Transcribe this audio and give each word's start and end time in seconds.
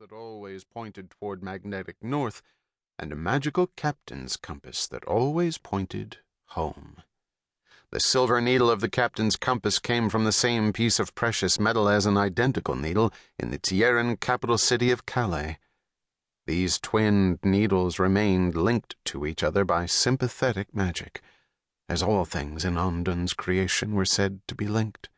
that 0.00 0.12
always 0.12 0.64
pointed 0.64 1.08
toward 1.08 1.40
magnetic 1.40 1.96
north, 2.02 2.42
and 2.98 3.12
a 3.12 3.16
magical 3.16 3.68
captain's 3.76 4.36
compass 4.36 4.88
that 4.88 5.04
always 5.04 5.56
pointed 5.56 6.18
home. 6.46 6.96
The 7.90 8.00
silver 8.00 8.40
needle 8.40 8.70
of 8.70 8.80
the 8.80 8.88
captain's 8.88 9.36
compass 9.36 9.78
came 9.78 10.08
from 10.08 10.24
the 10.24 10.32
same 10.32 10.72
piece 10.72 10.98
of 10.98 11.14
precious 11.14 11.60
metal 11.60 11.88
as 11.88 12.06
an 12.06 12.16
identical 12.16 12.74
needle 12.74 13.12
in 13.38 13.52
the 13.52 13.58
Tierran 13.58 14.18
capital 14.18 14.58
city 14.58 14.90
of 14.90 15.06
Calay. 15.06 15.58
These 16.46 16.80
twin 16.80 17.38
needles 17.44 18.00
remained 18.00 18.56
linked 18.56 18.96
to 19.06 19.24
each 19.24 19.44
other 19.44 19.64
by 19.64 19.86
sympathetic 19.86 20.74
magic, 20.74 21.22
as 21.88 22.02
all 22.02 22.24
things 22.24 22.64
in 22.64 22.76
Ondun's 22.76 23.32
creation 23.32 23.94
were 23.94 24.04
said 24.04 24.40
to 24.48 24.56
be 24.56 24.66
linked. 24.66 25.08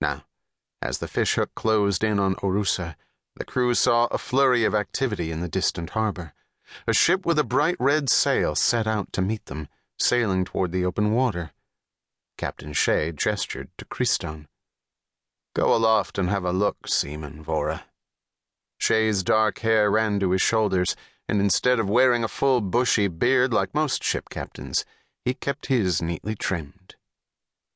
Now, 0.00 0.24
as 0.80 0.98
the 0.98 1.08
fishhook 1.08 1.54
closed 1.54 2.02
in 2.02 2.18
on 2.18 2.36
Orusa, 2.36 2.96
the 3.36 3.44
crew 3.44 3.74
saw 3.74 4.06
a 4.06 4.18
flurry 4.18 4.64
of 4.64 4.74
activity 4.74 5.30
in 5.30 5.40
the 5.40 5.48
distant 5.48 5.90
harbor. 5.90 6.32
A 6.86 6.94
ship 6.94 7.24
with 7.24 7.38
a 7.38 7.44
bright 7.44 7.76
red 7.78 8.08
sail 8.08 8.54
set 8.54 8.86
out 8.86 9.12
to 9.12 9.22
meet 9.22 9.46
them, 9.46 9.68
sailing 9.98 10.44
toward 10.44 10.72
the 10.72 10.84
open 10.84 11.12
water. 11.12 11.52
Captain 12.36 12.72
Shay 12.72 13.12
gestured 13.12 13.68
to 13.78 13.84
Criston. 13.84 14.46
Go 15.54 15.74
aloft 15.74 16.18
and 16.18 16.28
have 16.28 16.44
a 16.44 16.52
look, 16.52 16.88
Seaman 16.88 17.44
Vora. 17.44 17.82
Shay's 18.78 19.22
dark 19.22 19.60
hair 19.60 19.90
ran 19.90 20.20
to 20.20 20.32
his 20.32 20.42
shoulders, 20.42 20.96
and 21.28 21.40
instead 21.40 21.78
of 21.78 21.88
wearing 21.88 22.24
a 22.24 22.28
full 22.28 22.60
bushy 22.60 23.08
beard 23.08 23.52
like 23.52 23.74
most 23.74 24.02
ship 24.02 24.28
captains, 24.28 24.84
he 25.24 25.34
kept 25.34 25.66
his 25.66 26.02
neatly 26.02 26.34
trimmed. 26.34 26.95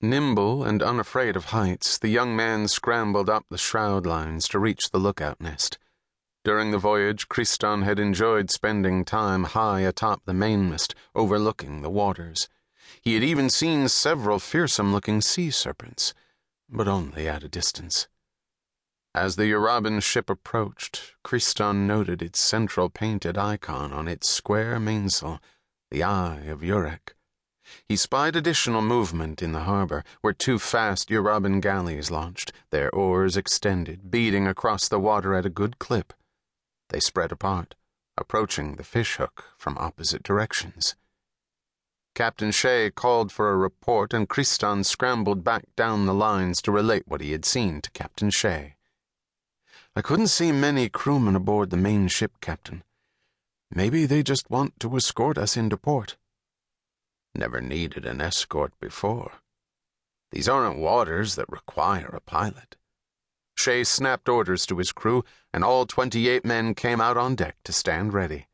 Nimble 0.00 0.62
and 0.62 0.80
unafraid 0.80 1.34
of 1.34 1.46
heights, 1.46 1.98
the 1.98 2.08
young 2.08 2.36
man 2.36 2.68
scrambled 2.68 3.28
up 3.28 3.46
the 3.50 3.58
shroud 3.58 4.06
lines 4.06 4.46
to 4.48 4.58
reach 4.60 4.90
the 4.90 4.98
lookout 4.98 5.40
nest. 5.40 5.76
During 6.44 6.70
the 6.70 6.78
voyage, 6.78 7.28
Criston 7.28 7.82
had 7.82 7.98
enjoyed 7.98 8.50
spending 8.50 9.04
time 9.04 9.42
high 9.42 9.80
atop 9.80 10.22
the 10.24 10.32
mainmast, 10.32 10.94
overlooking 11.16 11.82
the 11.82 11.90
waters. 11.90 12.48
He 13.02 13.14
had 13.14 13.24
even 13.24 13.50
seen 13.50 13.88
several 13.88 14.38
fearsome 14.38 14.92
looking 14.92 15.20
sea 15.20 15.50
serpents, 15.50 16.14
but 16.68 16.86
only 16.86 17.28
at 17.28 17.42
a 17.42 17.48
distance. 17.48 18.06
As 19.16 19.34
the 19.34 19.50
Uraban 19.50 20.00
ship 20.00 20.30
approached, 20.30 21.16
Criston 21.24 21.88
noted 21.88 22.22
its 22.22 22.38
central 22.38 22.88
painted 22.88 23.36
icon 23.36 23.92
on 23.92 24.06
its 24.06 24.28
square 24.28 24.78
mainsail, 24.78 25.40
the 25.90 26.04
Eye 26.04 26.42
of 26.42 26.60
Urec. 26.60 27.14
He 27.86 27.96
spied 27.96 28.36
additional 28.36 28.82
movement 28.82 29.42
in 29.42 29.52
the 29.52 29.64
harbor, 29.64 30.04
where 30.20 30.32
two 30.32 30.58
fast 30.58 31.10
Uraban 31.10 31.60
galleys 31.60 32.10
launched, 32.10 32.52
their 32.70 32.90
oars 32.90 33.36
extended, 33.36 34.10
beating 34.10 34.46
across 34.46 34.88
the 34.88 34.98
water 34.98 35.34
at 35.34 35.46
a 35.46 35.50
good 35.50 35.78
clip. 35.78 36.12
They 36.88 37.00
spread 37.00 37.32
apart, 37.32 37.74
approaching 38.16 38.76
the 38.76 38.84
fishhook 38.84 39.44
from 39.56 39.78
opposite 39.78 40.22
directions. 40.22 40.96
Captain 42.14 42.50
Shay 42.50 42.90
called 42.90 43.30
for 43.30 43.52
a 43.52 43.56
report, 43.56 44.12
and 44.12 44.28
Criston 44.28 44.84
scrambled 44.84 45.44
back 45.44 45.64
down 45.76 46.06
the 46.06 46.14
lines 46.14 46.60
to 46.62 46.72
relate 46.72 47.04
what 47.06 47.20
he 47.20 47.32
had 47.32 47.44
seen 47.44 47.80
to 47.80 47.90
Captain 47.92 48.30
Shay. 48.30 48.74
I 49.94 50.02
couldn't 50.02 50.28
see 50.28 50.52
many 50.52 50.88
crewmen 50.88 51.36
aboard 51.36 51.70
the 51.70 51.76
main 51.76 52.08
ship, 52.08 52.32
Captain. 52.40 52.82
Maybe 53.70 54.06
they 54.06 54.22
just 54.22 54.50
want 54.50 54.80
to 54.80 54.96
escort 54.96 55.38
us 55.38 55.56
into 55.56 55.76
port. 55.76 56.16
Never 57.38 57.60
needed 57.60 58.04
an 58.04 58.20
escort 58.20 58.72
before. 58.80 59.30
These 60.32 60.48
aren't 60.48 60.80
waters 60.80 61.36
that 61.36 61.48
require 61.48 62.08
a 62.08 62.20
pilot. 62.20 62.76
Shay 63.54 63.84
snapped 63.84 64.28
orders 64.28 64.66
to 64.66 64.78
his 64.78 64.90
crew, 64.90 65.24
and 65.52 65.62
all 65.62 65.86
28 65.86 66.44
men 66.44 66.74
came 66.74 67.00
out 67.00 67.16
on 67.16 67.36
deck 67.36 67.54
to 67.62 67.72
stand 67.72 68.12
ready. 68.12 68.48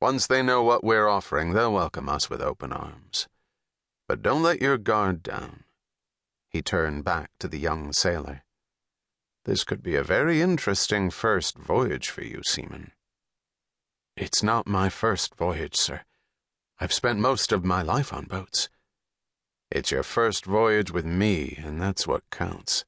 Once 0.00 0.28
they 0.28 0.44
know 0.44 0.62
what 0.62 0.84
we're 0.84 1.08
offering, 1.08 1.54
they'll 1.54 1.72
welcome 1.72 2.08
us 2.08 2.30
with 2.30 2.40
open 2.40 2.72
arms. 2.72 3.26
But 4.06 4.22
don't 4.22 4.44
let 4.44 4.62
your 4.62 4.78
guard 4.78 5.24
down. 5.24 5.64
He 6.50 6.62
turned 6.62 7.02
back 7.02 7.32
to 7.40 7.48
the 7.48 7.58
young 7.58 7.92
sailor. 7.92 8.44
This 9.44 9.64
could 9.64 9.82
be 9.82 9.96
a 9.96 10.04
very 10.04 10.40
interesting 10.40 11.10
first 11.10 11.58
voyage 11.58 12.10
for 12.10 12.22
you, 12.22 12.42
seaman. 12.44 12.92
It's 14.16 14.40
not 14.40 14.68
my 14.68 14.88
first 14.88 15.34
voyage, 15.34 15.74
sir. 15.74 16.02
I've 16.80 16.92
spent 16.92 17.18
most 17.18 17.52
of 17.52 17.64
my 17.64 17.82
life 17.82 18.12
on 18.12 18.24
boats. 18.24 18.68
It's 19.70 19.90
your 19.90 20.02
first 20.02 20.44
voyage 20.44 20.90
with 20.90 21.04
me, 21.04 21.58
and 21.64 21.80
that's 21.80 22.06
what 22.06 22.28
counts. 22.30 22.84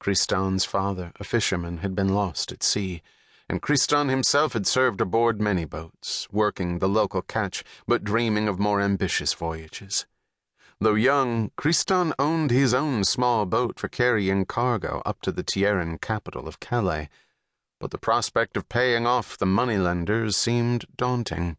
Criston's 0.00 0.64
father, 0.64 1.12
a 1.18 1.24
fisherman, 1.24 1.78
had 1.78 1.94
been 1.94 2.10
lost 2.10 2.52
at 2.52 2.62
sea, 2.62 3.00
and 3.48 3.62
Criston 3.62 4.10
himself 4.10 4.52
had 4.52 4.66
served 4.66 5.00
aboard 5.00 5.40
many 5.40 5.64
boats, 5.64 6.28
working 6.30 6.78
the 6.78 6.88
local 6.88 7.22
catch, 7.22 7.64
but 7.86 8.04
dreaming 8.04 8.48
of 8.48 8.58
more 8.58 8.80
ambitious 8.80 9.32
voyages. 9.32 10.06
Though 10.80 10.94
young, 10.94 11.50
Criston 11.56 12.12
owned 12.18 12.50
his 12.50 12.74
own 12.74 13.04
small 13.04 13.46
boat 13.46 13.78
for 13.78 13.88
carrying 13.88 14.44
cargo 14.44 15.00
up 15.06 15.22
to 15.22 15.32
the 15.32 15.44
Tierran 15.44 16.00
capital 16.00 16.48
of 16.48 16.60
Calay, 16.60 17.08
but 17.80 17.90
the 17.90 17.98
prospect 17.98 18.56
of 18.56 18.68
paying 18.68 19.06
off 19.06 19.38
the 19.38 19.46
moneylenders 19.46 20.36
seemed 20.36 20.84
daunting. 20.96 21.56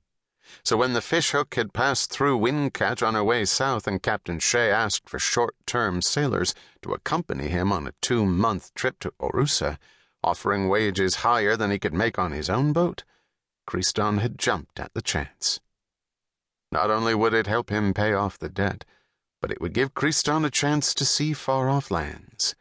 So 0.63 0.77
when 0.77 0.93
the 0.93 1.01
fishhook 1.01 1.55
had 1.55 1.73
passed 1.73 2.11
through 2.11 2.39
Windcatch 2.39 3.05
on 3.05 3.13
her 3.13 3.23
way 3.23 3.45
south 3.45 3.87
and 3.87 4.01
Captain 4.01 4.39
Shay 4.39 4.71
asked 4.71 5.09
for 5.09 5.19
short-term 5.19 6.01
sailors 6.01 6.53
to 6.81 6.93
accompany 6.93 7.47
him 7.47 7.71
on 7.71 7.87
a 7.87 7.93
two-month 8.01 8.73
trip 8.73 8.99
to 8.99 9.13
Orusa, 9.19 9.77
offering 10.23 10.69
wages 10.69 11.17
higher 11.17 11.55
than 11.55 11.71
he 11.71 11.79
could 11.79 11.93
make 11.93 12.17
on 12.17 12.31
his 12.31 12.49
own 12.49 12.73
boat, 12.73 13.03
Criston 13.67 14.19
had 14.19 14.37
jumped 14.37 14.79
at 14.79 14.93
the 14.93 15.01
chance. 15.01 15.59
Not 16.71 16.89
only 16.89 17.15
would 17.15 17.33
it 17.33 17.47
help 17.47 17.69
him 17.69 17.93
pay 17.93 18.13
off 18.13 18.37
the 18.37 18.49
debt, 18.49 18.85
but 19.41 19.51
it 19.51 19.61
would 19.61 19.73
give 19.73 19.93
Criston 19.93 20.45
a 20.45 20.49
chance 20.49 20.93
to 20.95 21.05
see 21.05 21.33
far-off 21.33 21.91
lands. 21.91 22.55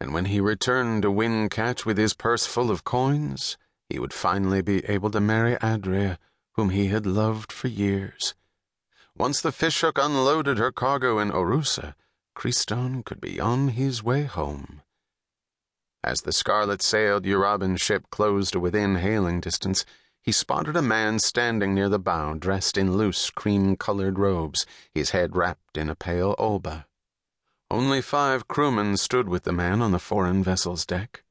And 0.00 0.14
when 0.14 0.26
he 0.26 0.40
returned 0.40 1.02
to 1.02 1.10
Windcatch 1.10 1.84
with 1.84 1.98
his 1.98 2.14
purse 2.14 2.46
full 2.46 2.70
of 2.70 2.84
coins, 2.84 3.56
he 3.88 3.98
would 3.98 4.12
finally 4.12 4.62
be 4.62 4.84
able 4.86 5.10
to 5.10 5.20
marry 5.20 5.56
Adrea, 5.56 6.18
whom 6.60 6.68
he 6.68 6.88
had 6.88 7.06
loved 7.06 7.50
for 7.50 7.68
years. 7.68 8.34
Once 9.16 9.40
the 9.40 9.50
fishhook 9.50 9.96
unloaded 9.96 10.58
her 10.58 10.70
cargo 10.70 11.18
in 11.18 11.30
Orusa, 11.30 11.94
Criston 12.36 13.02
could 13.02 13.18
be 13.18 13.40
on 13.40 13.68
his 13.68 14.02
way 14.02 14.24
home. 14.24 14.82
As 16.04 16.20
the 16.20 16.34
scarlet-sailed 16.34 17.24
Uraban 17.24 17.80
ship 17.80 18.10
closed 18.10 18.52
to 18.52 18.60
within 18.60 18.96
hailing 18.96 19.40
distance, 19.40 19.86
he 20.20 20.32
spotted 20.32 20.76
a 20.76 20.82
man 20.82 21.18
standing 21.18 21.74
near 21.74 21.88
the 21.88 21.98
bow 21.98 22.34
dressed 22.34 22.76
in 22.76 22.94
loose 22.94 23.30
cream-colored 23.30 24.18
robes, 24.18 24.66
his 24.92 25.12
head 25.12 25.34
wrapped 25.34 25.78
in 25.78 25.88
a 25.88 25.94
pale 25.94 26.34
olba. 26.36 26.86
Only 27.70 28.02
five 28.02 28.48
crewmen 28.48 28.98
stood 28.98 29.30
with 29.30 29.44
the 29.44 29.52
man 29.52 29.80
on 29.80 29.92
the 29.92 29.98
foreign 29.98 30.44
vessel's 30.44 30.84
deck. 30.84 31.24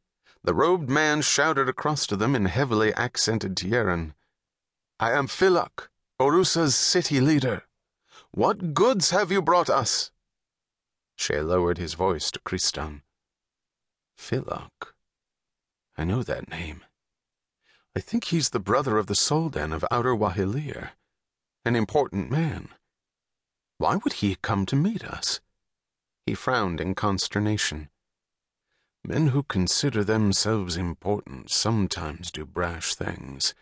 The 0.43 0.55
robed 0.55 0.89
man 0.89 1.21
shouted 1.21 1.69
across 1.69 2.07
to 2.07 2.15
them 2.15 2.35
in 2.35 2.45
heavily 2.45 2.91
accented 2.95 3.55
Tierran. 3.55 4.15
I 5.01 5.13
am 5.13 5.27
Philok, 5.27 5.87
Orusa's 6.19 6.75
city 6.75 7.21
leader. 7.21 7.63
What 8.31 8.73
goods 8.73 9.11
have 9.11 9.31
you 9.31 9.41
brought 9.41 9.69
us? 9.69 10.11
Shay 11.15 11.39
lowered 11.39 11.77
his 11.77 11.93
voice 11.93 12.29
to 12.31 12.39
Criston. 12.41 13.03
Philok. 14.17 14.95
I 15.97 16.03
know 16.03 16.21
that 16.23 16.49
name. 16.49 16.81
I 17.95 18.01
think 18.01 18.25
he's 18.25 18.49
the 18.49 18.59
brother 18.59 18.97
of 18.97 19.07
the 19.07 19.15
Soldan 19.15 19.71
of 19.71 19.85
Outer 19.89 20.13
Wahilir. 20.13 20.89
An 21.63 21.77
important 21.77 22.29
man. 22.29 22.67
Why 23.77 23.95
would 23.95 24.13
he 24.19 24.35
come 24.35 24.65
to 24.65 24.75
meet 24.75 25.05
us? 25.05 25.39
He 26.25 26.33
frowned 26.33 26.81
in 26.81 26.93
consternation. 26.93 27.87
Men 29.05 29.27
who 29.27 29.43
consider 29.43 30.03
themselves 30.03 30.75
important 30.75 31.51
sometimes 31.51 32.31
do 32.31 32.45
brash 32.45 32.95
things 32.95 33.53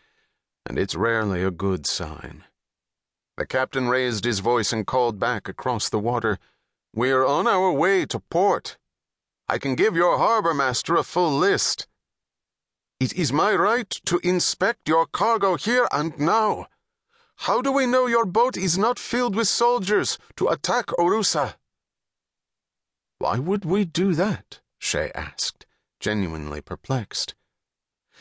and 0.67 0.77
it's 0.77 0.95
rarely 0.95 1.41
a 1.43 1.51
good 1.51 1.87
sign. 1.87 2.43
The 3.37 3.45
captain 3.45 3.87
raised 3.87 4.25
his 4.25 4.39
voice 4.39 4.73
and 4.73 4.85
called 4.85 5.17
back 5.17 5.47
across 5.47 5.89
the 5.89 5.99
water, 5.99 6.39
We're 6.93 7.25
on 7.25 7.47
our 7.47 7.71
way 7.71 8.05
to 8.07 8.19
port. 8.19 8.77
I 9.47 9.59
can 9.59 9.75
give 9.75 9.95
your 9.95 10.17
harbor 10.17 10.53
master 10.53 10.95
a 10.95 11.03
full 11.03 11.31
list. 11.31 11.87
It 12.99 13.13
is 13.13 13.31
my 13.31 13.53
right 13.55 13.89
to 14.05 14.19
inspect 14.23 14.89
your 14.89 15.05
cargo 15.05 15.55
here 15.55 15.87
and 15.91 16.19
now. 16.19 16.67
How 17.41 17.61
do 17.61 17.71
we 17.71 17.85
know 17.85 18.07
your 18.07 18.25
boat 18.25 18.57
is 18.57 18.77
not 18.77 18.99
filled 18.99 19.35
with 19.35 19.47
soldiers 19.47 20.17
to 20.35 20.47
attack 20.49 20.87
Orusa? 20.87 21.53
Why 23.19 23.37
would 23.39 23.63
we 23.63 23.85
do 23.85 24.13
that? 24.15 24.59
Shay 24.79 25.11
asked, 25.15 25.65
genuinely 25.99 26.61
perplexed. 26.61 27.35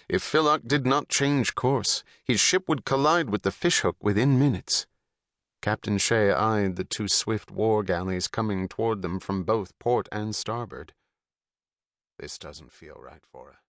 If 0.08 0.22
Philok 0.22 0.66
did 0.66 0.87
not 0.87 1.08
change 1.08 1.54
course, 1.54 2.04
his 2.25 2.40
ship 2.40 2.69
would 2.69 2.84
collide 2.84 3.31
with 3.31 3.43
the 3.43 3.50
fishhook 3.50 3.96
within 4.00 4.38
minutes. 4.38 4.87
Captain 5.62 5.98
Shay 5.98 6.31
eyed 6.31 6.76
the 6.76 6.84
two 6.84 7.08
swift 7.08 7.50
war 7.50 7.82
galleys 7.82 8.28
coming 8.28 8.69
toward 8.69 9.02
them 9.02 9.19
from 9.19 9.43
both 9.43 9.76
port 9.78 10.08
and 10.12 10.34
starboard. 10.34 10.93
This 12.19 12.38
doesn't 12.38 12.72
feel 12.72 12.96
right 13.00 13.25
for 13.31 13.50
us. 13.50 13.65